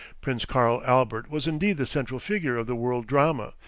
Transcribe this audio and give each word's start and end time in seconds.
Prince 0.19 0.45
Karl 0.45 0.81
Albert 0.83 1.29
was 1.29 1.45
indeed 1.45 1.77
the 1.77 1.85
central 1.85 2.19
figure 2.19 2.57
of 2.57 2.65
the 2.65 2.75
world 2.75 3.05
drama. 3.05 3.53